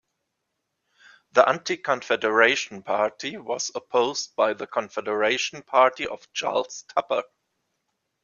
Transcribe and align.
The 1.33 1.47
Anti-Confederation 1.47 2.81
Party 2.81 3.37
was 3.37 3.69
opposed 3.75 4.35
by 4.35 4.55
the 4.55 4.65
Confederation 4.65 5.61
Party 5.61 6.07
of 6.07 6.25
Charles 6.33 6.85
Tupper. 6.87 7.21